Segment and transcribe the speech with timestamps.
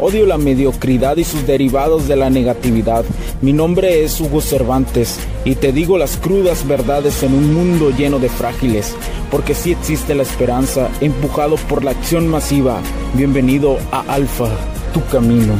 [0.00, 3.04] Odio la mediocridad y sus derivados de la negatividad.
[3.42, 8.20] Mi nombre es Hugo Cervantes y te digo las crudas verdades en un mundo lleno
[8.20, 8.94] de frágiles,
[9.28, 12.80] porque sí existe la esperanza, empujado por la acción masiva.
[13.14, 14.48] Bienvenido a Alfa,
[14.94, 15.54] tu camino.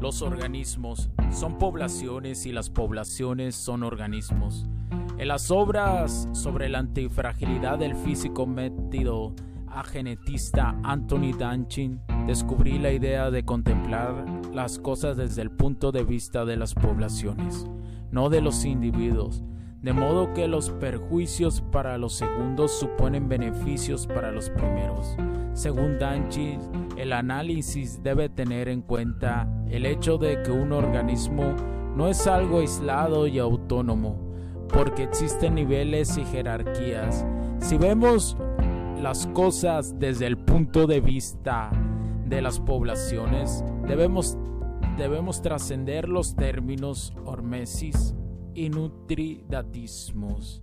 [0.00, 4.68] Los organismos son poblaciones y las poblaciones son organismos.
[5.18, 9.32] En las obras sobre la antifragilidad del físico metido
[9.66, 16.04] a genetista Anthony Danchin, descubrí la idea de contemplar las cosas desde el punto de
[16.04, 17.66] vista de las poblaciones,
[18.10, 19.42] no de los individuos,
[19.80, 25.16] de modo que los perjuicios para los segundos suponen beneficios para los primeros.
[25.54, 26.60] Según Danchin,
[26.98, 31.54] el análisis debe tener en cuenta el hecho de que un organismo
[31.94, 34.25] no es algo aislado y autónomo,
[34.68, 37.24] porque existen niveles y jerarquías.
[37.60, 38.36] Si vemos
[39.00, 41.70] las cosas desde el punto de vista
[42.26, 44.36] de las poblaciones, debemos,
[44.96, 48.14] debemos trascender los términos hormesis
[48.54, 50.62] y nutridatismos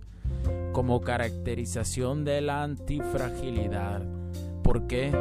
[0.72, 4.02] como caracterización de la antifragilidad.
[4.62, 5.12] ¿Por qué?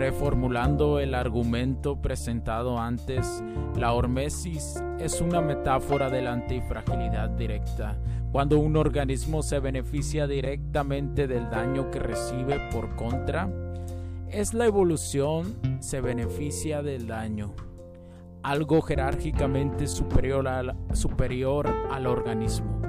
[0.00, 3.44] Reformulando el argumento presentado antes,
[3.76, 7.98] la hormesis es una metáfora de la antifragilidad directa,
[8.32, 13.50] cuando un organismo se beneficia directamente del daño que recibe por contra,
[14.30, 17.52] es la evolución se beneficia del daño,
[18.42, 22.80] algo jerárquicamente superior al, organismo.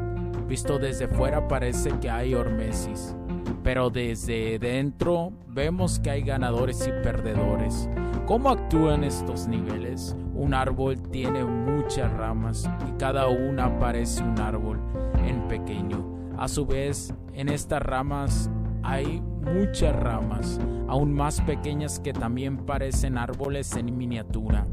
[0.48, 3.17] Visto desde fuera parece que hay hormesis
[3.64, 7.89] pero desde dentro vemos que hay ganadores y perdedores.
[8.26, 10.16] ¿Cómo actúan estos niveles?
[10.34, 14.80] Un árbol tiene muchas ramas y cada una parece un árbol
[15.26, 16.34] en pequeño.
[16.38, 18.50] A su vez, en estas ramas
[18.84, 24.66] hay muchas ramas, aún más pequeñas que también parecen árboles en miniatura.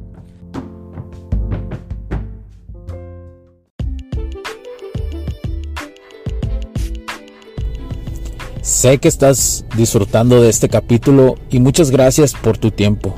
[8.79, 13.13] Sé que estás disfrutando de este capítulo y muchas gracias por tu tiempo.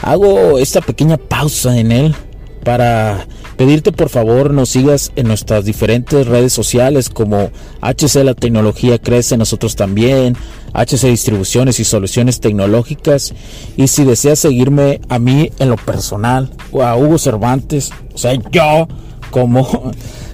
[0.00, 2.14] Hago esta pequeña pausa en él
[2.62, 7.50] para pedirte por favor nos sigas en nuestras diferentes redes sociales como
[7.80, 10.36] HC La Tecnología Crece, nosotros también,
[10.74, 13.34] HC Distribuciones y Soluciones Tecnológicas.
[13.76, 18.34] Y si deseas seguirme a mí en lo personal o a Hugo Cervantes, o sea,
[18.52, 18.86] yo
[19.32, 19.90] como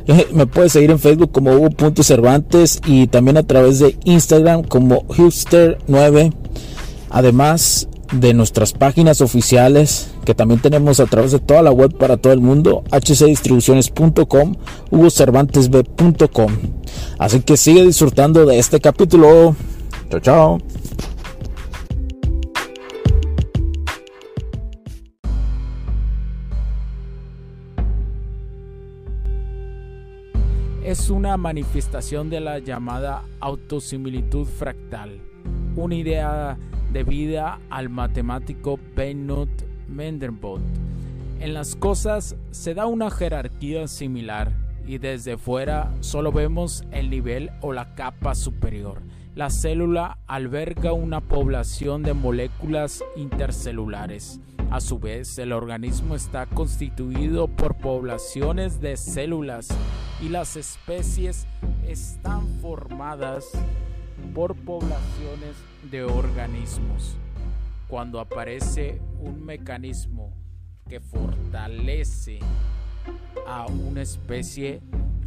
[0.32, 6.32] me puedes seguir en Facebook como Hugo.cervantes y también a través de Instagram como Hipster9.
[7.10, 12.16] Además de nuestras páginas oficiales que también tenemos a través de toda la web para
[12.16, 14.54] todo el mundo, hcdistribuciones.com,
[14.90, 16.52] hugocervantesb.com.
[17.18, 19.56] Así que sigue disfrutando de este capítulo.
[20.10, 20.58] Chao, chao.
[30.88, 35.20] Es una manifestación de la llamada autosimilitud fractal,
[35.76, 36.56] una idea
[36.94, 39.50] debida al matemático Benoit
[39.86, 40.62] Mendelbrot.
[41.40, 44.50] En las cosas se da una jerarquía similar
[44.86, 49.02] y desde fuera solo vemos el nivel o la capa superior.
[49.34, 54.40] La célula alberga una población de moléculas intercelulares.
[54.70, 59.68] A su vez, el organismo está constituido por poblaciones de células
[60.20, 61.46] y las especies
[61.86, 63.46] están formadas
[64.34, 65.56] por poblaciones
[65.90, 67.16] de organismos.
[67.88, 70.34] Cuando aparece un mecanismo
[70.86, 72.40] que fortalece
[73.46, 74.82] a una especie,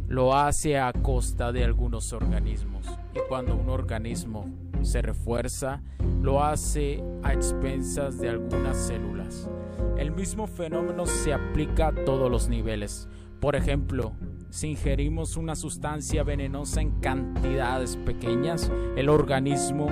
[0.06, 2.86] lo hace a costa de algunos organismos.
[3.12, 4.46] Y cuando un organismo
[4.84, 5.82] se refuerza,
[6.20, 9.48] lo hace a expensas de algunas células.
[9.96, 13.08] El mismo fenómeno se aplica a todos los niveles.
[13.40, 14.12] Por ejemplo,
[14.50, 19.88] si ingerimos una sustancia venenosa en cantidades pequeñas, el organismo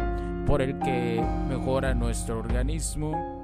[0.46, 3.40] por el que mejora nuestro organismo,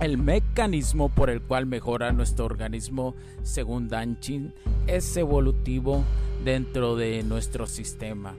[0.00, 4.52] el mecanismo por el cual mejora nuestro organismo, según Danchin,
[4.86, 6.02] es evolutivo
[6.44, 8.34] dentro de nuestro sistema.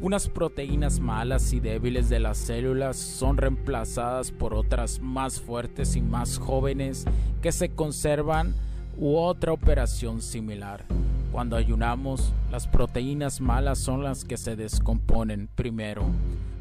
[0.00, 6.02] Unas proteínas malas y débiles de las células son reemplazadas por otras más fuertes y
[6.02, 7.06] más jóvenes
[7.40, 8.54] que se conservan
[8.98, 10.84] u otra operación similar.
[11.32, 16.04] Cuando ayunamos, las proteínas malas son las que se descomponen primero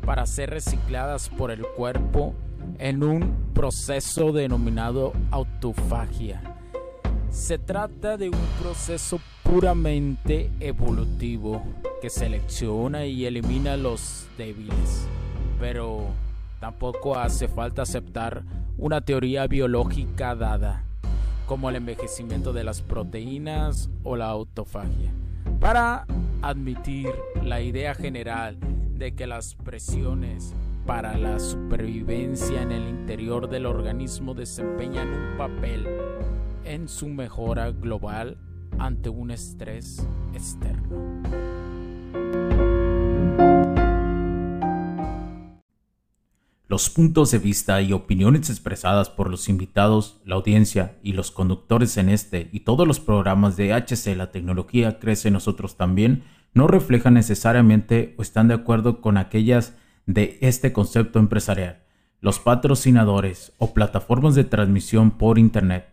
[0.05, 2.33] para ser recicladas por el cuerpo
[2.79, 6.41] en un proceso denominado autofagia.
[7.29, 9.19] Se trata de un proceso
[9.53, 11.63] puramente evolutivo
[12.01, 15.07] que selecciona y elimina los débiles,
[15.59, 16.07] pero
[16.59, 18.41] tampoco hace falta aceptar
[18.79, 20.83] una teoría biológica dada
[21.45, 25.13] como el envejecimiento de las proteínas o la autofagia,
[25.59, 26.07] para
[26.41, 27.11] admitir
[27.43, 28.57] la idea general
[28.97, 30.55] de que las presiones
[30.87, 35.87] para la supervivencia en el interior del organismo desempeñan un papel
[36.65, 38.39] en su mejora global
[38.79, 41.23] ante un estrés externo.
[46.73, 51.97] Los puntos de vista y opiniones expresadas por los invitados, la audiencia y los conductores
[51.97, 56.23] en este y todos los programas de HC La Tecnología Crece Nosotros también
[56.55, 59.75] no reflejan necesariamente o están de acuerdo con aquellas
[60.07, 61.83] de este concepto empresarial,
[62.21, 65.92] los patrocinadores o plataformas de transmisión por Internet.